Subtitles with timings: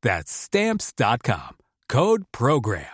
[0.00, 1.56] That's Stamps.com.
[1.88, 2.84] Code Program.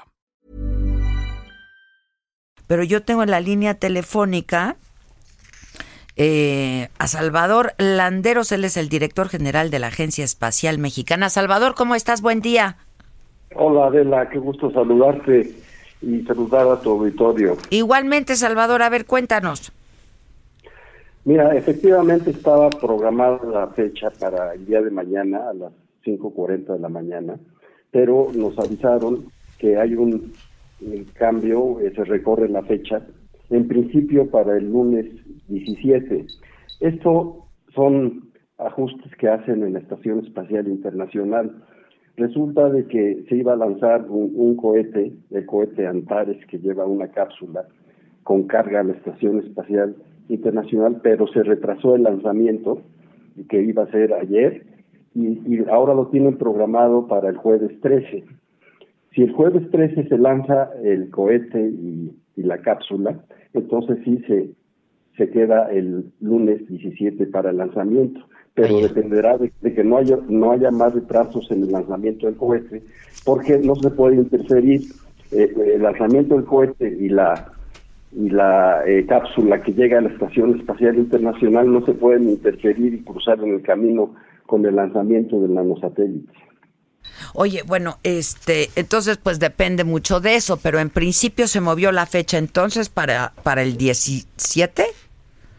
[2.67, 4.77] Pero yo tengo en la línea telefónica
[6.17, 11.29] eh, a Salvador Landeros, él es el director general de la Agencia Espacial Mexicana.
[11.29, 12.23] Salvador, ¿cómo estás?
[12.23, 12.79] Buen día.
[13.55, 15.53] Hola Adela, qué gusto saludarte
[16.01, 17.57] y saludar a tu auditorio.
[17.71, 19.73] Igualmente, Salvador, a ver, cuéntanos.
[21.25, 25.73] Mira, efectivamente estaba programada la fecha para el día de mañana a las
[26.05, 27.39] 5.40 de la mañana,
[27.91, 29.27] pero nos avisaron
[29.59, 30.33] que hay un,
[31.15, 33.01] cambio, eh, se recorre la fecha,
[33.51, 35.07] en principio para el lunes
[35.49, 36.27] 17.
[36.81, 41.63] Esto son ajustes que hacen en la Estación Espacial Internacional.
[42.17, 46.87] Resulta de que se iba a lanzar un, un cohete, el cohete Antares, que lleva
[46.87, 47.67] una cápsula
[48.23, 49.97] con carga a la Estación Espacial
[50.29, 52.83] Internacional, pero se retrasó el lanzamiento,
[53.49, 54.74] que iba a ser ayer,
[55.15, 58.25] y, y, ahora lo tienen programado para el jueves 13.
[59.15, 64.51] Si el jueves 13 se lanza el cohete y, y la cápsula, entonces sí se,
[65.17, 68.21] se queda el lunes 17 para el lanzamiento,
[68.55, 72.37] pero dependerá de, de, que no haya, no haya más retrasos en el lanzamiento del
[72.37, 72.83] cohete,
[73.25, 74.83] porque no se puede interferir
[75.31, 77.51] eh, el lanzamiento del cohete y la
[78.17, 82.95] y la eh, cápsula que llega a la Estación Espacial Internacional no se pueden interferir
[82.95, 84.15] y cruzar en el camino
[84.47, 86.33] con el lanzamiento del nanosatélite.
[87.35, 92.07] Oye, bueno, este, entonces pues depende mucho de eso, pero en principio se movió la
[92.07, 94.85] fecha entonces para para el 17?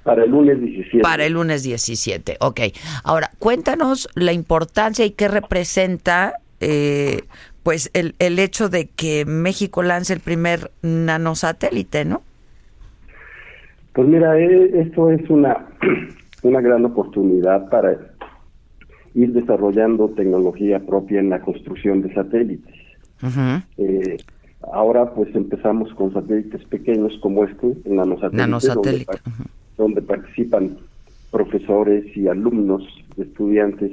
[0.03, 0.99] Para el lunes 17.
[0.99, 2.59] Para el lunes 17, ok.
[3.03, 7.21] Ahora, cuéntanos la importancia y qué representa eh,
[7.63, 12.21] pues el, el hecho de que México lance el primer nanosatélite, ¿no?
[13.93, 15.67] Pues mira, eh, esto es una,
[16.43, 17.97] una gran oportunidad para
[19.15, 22.75] ir desarrollando tecnología propia en la construcción de satélites.
[23.23, 23.63] Uh -huh.
[23.77, 24.17] eh,
[24.73, 29.05] ahora pues empezamos con satélites pequeños como este, en nanosatélite, nanosatélite.
[29.05, 29.47] Donde, uh -huh.
[29.77, 30.77] donde, participan
[31.31, 32.83] profesores y alumnos,
[33.17, 33.91] estudiantes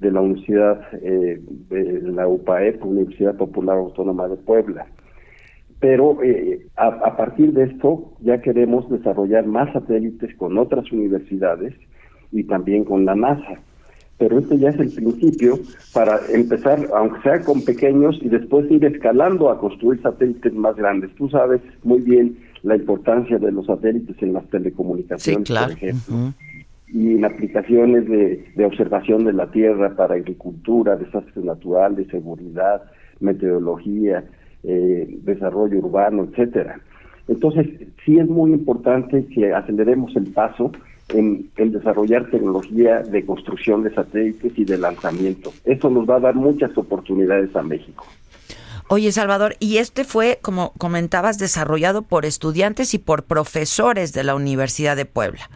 [0.00, 1.40] de la Universidad, eh,
[1.70, 4.86] de la UPAEP, Universidad Popular Autónoma de Puebla.
[5.80, 11.74] Pero eh, a, a partir de esto ya queremos desarrollar más satélites con otras universidades
[12.30, 13.58] y también con la NASA
[14.18, 15.58] pero este ya es el principio
[15.92, 21.14] para empezar, aunque sea con pequeños, y después ir escalando a construir satélites más grandes.
[21.16, 25.66] Tú sabes muy bien la importancia de los satélites en las telecomunicaciones, sí, claro.
[25.68, 26.34] por ejemplo, uh -huh.
[26.88, 32.82] y en aplicaciones de, de, observación de la Tierra para agricultura, desastres naturales, seguridad,
[33.20, 34.24] meteorología,
[34.62, 36.80] eh, desarrollo urbano, etcétera.
[37.28, 37.66] Entonces,
[38.04, 40.72] sí es muy importante que aceleremos el paso
[41.08, 45.52] en, en, desarrollar tecnología de construcción de satélites y de lanzamiento.
[45.64, 48.04] Eso nos va a dar muchas oportunidades a México.
[48.88, 54.34] Oye, Salvador, y este fue, como comentabas, desarrollado por estudiantes y por profesores de la
[54.34, 55.48] Universidad de Puebla.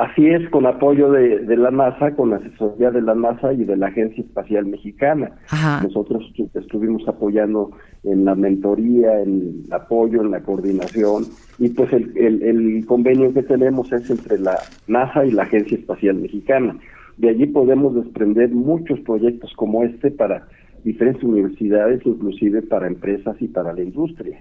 [0.00, 3.76] Así es, con apoyo de, de la NASA, con asesoría de la NASA y de
[3.76, 5.30] la Agencia Espacial Mexicana.
[5.50, 5.82] Ajá.
[5.82, 6.24] Nosotros
[6.54, 7.72] estuvimos apoyando
[8.04, 11.26] en la mentoría, en el apoyo, en la coordinación,
[11.58, 15.76] y pues el, el, el, convenio que tenemos es entre la NASA y la Agencia
[15.76, 16.78] Espacial Mexicana.
[17.18, 20.48] De allí podemos desprender muchos proyectos como este para
[20.82, 24.40] diferentes universidades, inclusive para empresas y para la industria.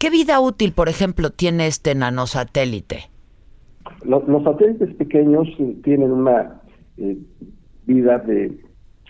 [0.00, 3.09] ¿Qué vida útil, por ejemplo, tiene este nanosatélite?
[4.04, 5.48] Los, los satélites pequeños
[5.82, 6.60] tienen una
[6.96, 7.16] eh,
[7.86, 8.58] vida de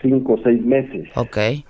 [0.01, 1.09] cinco o seis meses.
[1.15, 1.65] Okay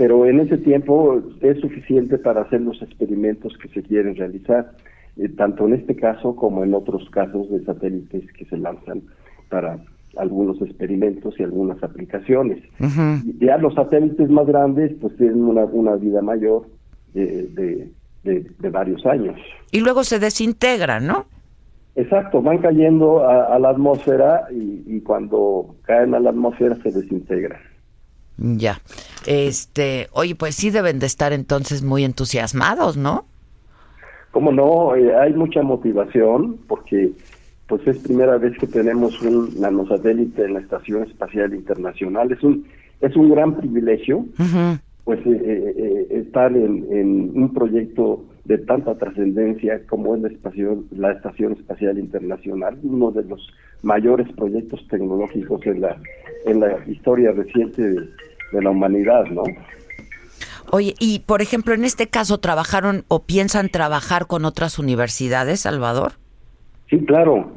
[0.00, 4.72] pero en ese tiempo es suficiente para hacer los experimentos que se quieren realizar,
[5.18, 9.02] eh, tanto en este caso como en otros casos de satélites que se lanzan
[9.50, 9.78] para
[10.16, 12.64] algunos experimentos y algunas aplicaciones.
[12.80, 13.38] Uh -huh.
[13.40, 16.66] Ya los satélites más grandes pues tienen una, una vida mayor
[17.12, 17.90] de, de
[18.22, 19.38] de, varios años.
[19.70, 21.26] Y luego se desintegran, ¿no?
[22.00, 27.60] Exacto, van cayendo a, la atmósfera y, y, cuando caen a la atmósfera se desintegran.
[28.38, 28.80] Ya.
[29.26, 33.26] Este, oye, pues sí deben de estar entonces muy entusiasmados, ¿no?
[34.30, 37.10] Cómo no, eh, hay mucha motivación porque
[37.66, 42.32] pues es primera vez que tenemos un nanosatélite en la Estación Espacial Internacional.
[42.32, 42.64] Es un
[43.00, 44.24] es un gran privilegio,
[45.04, 50.86] pues eh, eh, estar en, en, un proyecto de tanta trascendencia como es la estación,
[50.90, 53.48] la Estación Espacial Internacional, uno de los
[53.82, 55.96] mayores proyectos tecnológicos en la
[56.46, 58.00] en la historia reciente de,
[58.52, 59.44] de la humanidad, ¿no?
[60.72, 66.14] Oye, y por ejemplo, en este caso, ¿trabajaron o piensan trabajar con otras universidades, Salvador?
[66.88, 67.52] Sí, claro.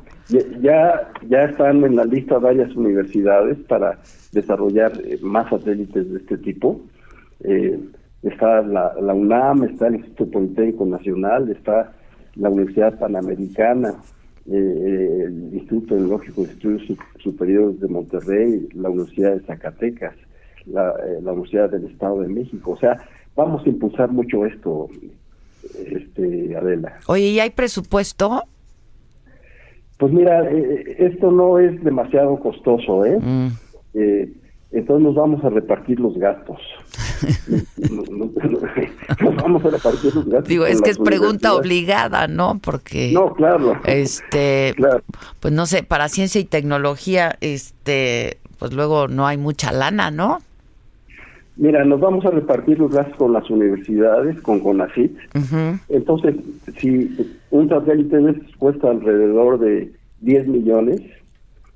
[0.62, 4.00] Ya, ya están en la lista varias universidades para
[4.31, 6.81] desarrollar eh, más satélites de este tipo.
[7.44, 7.80] Eh,
[8.24, 11.94] está la, la, UNAM, está el Instituto Politécnico Nacional, está
[12.36, 13.96] la Universidad Panamericana,
[14.48, 20.16] eh, el Instituto Tecnológico de Estudios Superiores de Monterrey, la Universidad de Zacatecas
[20.66, 22.72] la, eh, la Universidad del Estado de México.
[22.72, 22.98] O sea,
[23.36, 24.90] vamos a impulsar mucho esto,
[25.86, 26.98] este, Adela.
[27.08, 28.44] Oye, ¿y hay presupuesto?
[29.98, 33.20] Pues mira, eh, esto no es demasiado costoso, ¿eh?
[33.20, 33.48] Mm.
[33.94, 34.30] ¿eh?
[34.74, 36.60] Entonces nos vamos a repartir los gastos.
[37.92, 40.50] nos, vamos a repartir los gastos.
[40.50, 42.60] Digo, es que es pregunta obligada, ¿no?
[42.62, 43.12] Porque.
[43.14, 43.80] No, claro.
[43.86, 44.74] Este.
[45.40, 48.38] Pues no sé, para ciencia y tecnología, este.
[48.58, 50.40] Pues luego no hay mucha lana, ¿no?
[51.56, 55.16] Mira, nos vamos a repartir los gastos con las universidades, con CONACYT.
[55.90, 56.36] Entonces,
[56.78, 57.16] si
[57.52, 58.18] un satélite
[58.58, 59.92] cuesta alrededor de
[60.22, 61.02] 10 millones,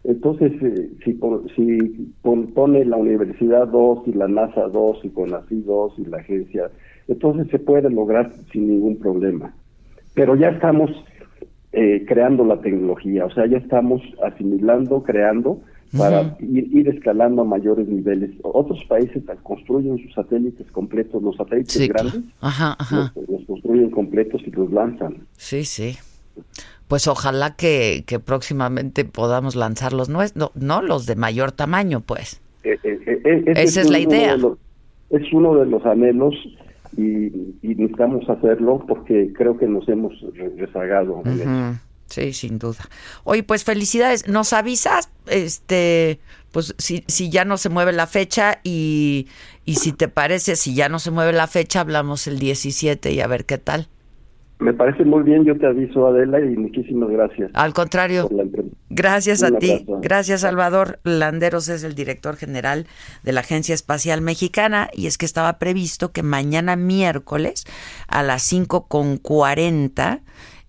[0.04, 1.20] entonces eh, si,
[1.56, 6.72] si pone la universidad 2 y la NASA 2 y CONACYT 2 y la agencia,
[7.08, 9.54] entonces se puede lograr sin ningún problema.
[10.14, 10.92] Pero ya estamos
[11.74, 15.62] eh, creando la tecnología, o sea, ya estamos asimilando, creando
[15.96, 18.32] para ir, escalando a mayores niveles.
[18.44, 22.24] Otros países construyen sus satélites completos, los satélites grandes,
[22.92, 25.28] Los, construyen completos y los lanzan.
[25.38, 25.96] Sí, sí.
[26.88, 32.42] Pues ojalá que, que próximamente podamos lanzar los nuestros, no, los de mayor tamaño, pues.
[32.64, 34.38] Eh, eh, eh, Esa es, la idea.
[35.10, 36.34] es uno de los anhelos
[36.96, 37.32] y,
[37.62, 40.14] necesitamos hacerlo porque creo que nos hemos
[40.58, 41.24] rezagado.
[42.08, 42.90] Sí, sin duda.
[43.26, 44.28] Oye, pues felicidades.
[44.28, 46.20] Nos avisas, este,
[46.52, 49.28] pues si, si ya no se mueve la fecha y,
[49.66, 53.20] y si te parece, si ya no se mueve la fecha, hablamos el 17 y
[53.20, 53.90] a ver qué tal.
[54.60, 57.52] Me parece muy bien, yo te aviso Adela y muchísimas gracias.
[57.54, 58.28] Al contrario,
[58.90, 62.88] gracias a ti, gracias Salvador Landeros es el director general
[63.24, 67.66] de la Agencia Espacial Mexicana y es que estaba previsto que mañana miércoles
[68.08, 70.22] a las 5.40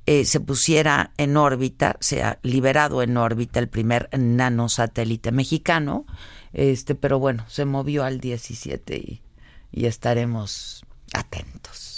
[0.04, 6.04] eh, se pusiera en órbita, se ha liberado en órbita el primer nanosatélite mexicano,
[6.52, 9.22] este, pero bueno, se movió al 17 y,
[9.72, 10.84] y estaremos
[11.14, 11.97] atentos.